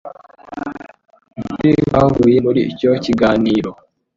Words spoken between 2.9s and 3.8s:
kiganiro,